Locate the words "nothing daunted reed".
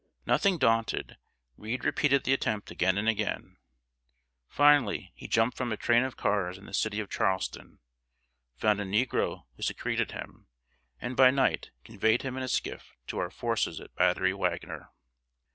0.25-1.85